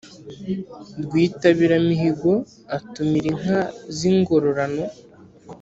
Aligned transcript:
rwitabiramihigo 1.03 2.33
atumira 2.77 3.27
inka 3.33 3.59
z'ingororano 3.95 4.85